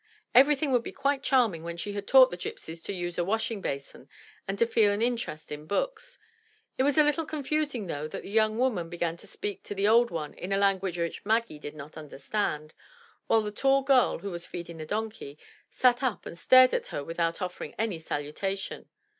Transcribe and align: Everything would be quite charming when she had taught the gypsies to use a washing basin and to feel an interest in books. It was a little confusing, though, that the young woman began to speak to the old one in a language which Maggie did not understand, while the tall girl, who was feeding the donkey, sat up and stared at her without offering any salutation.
Everything 0.33 0.71
would 0.71 0.81
be 0.81 0.91
quite 0.91 1.21
charming 1.21 1.61
when 1.61 1.77
she 1.77 1.93
had 1.93 2.07
taught 2.07 2.31
the 2.31 2.35
gypsies 2.37 2.83
to 2.83 2.91
use 2.91 3.19
a 3.19 3.23
washing 3.23 3.61
basin 3.61 4.09
and 4.47 4.57
to 4.57 4.65
feel 4.65 4.91
an 4.91 4.99
interest 4.99 5.51
in 5.51 5.67
books. 5.67 6.17
It 6.75 6.81
was 6.81 6.97
a 6.97 7.03
little 7.03 7.23
confusing, 7.23 7.85
though, 7.85 8.07
that 8.07 8.23
the 8.23 8.29
young 8.31 8.57
woman 8.57 8.89
began 8.89 9.15
to 9.17 9.27
speak 9.27 9.61
to 9.65 9.75
the 9.75 9.87
old 9.87 10.09
one 10.09 10.33
in 10.33 10.51
a 10.51 10.57
language 10.57 10.97
which 10.97 11.23
Maggie 11.23 11.59
did 11.59 11.75
not 11.75 11.97
understand, 11.97 12.73
while 13.27 13.43
the 13.43 13.51
tall 13.51 13.83
girl, 13.83 14.17
who 14.17 14.31
was 14.31 14.47
feeding 14.47 14.77
the 14.77 14.87
donkey, 14.87 15.37
sat 15.69 16.01
up 16.01 16.25
and 16.25 16.35
stared 16.35 16.73
at 16.73 16.87
her 16.87 17.03
without 17.03 17.39
offering 17.39 17.75
any 17.77 17.99
salutation. 17.99 18.89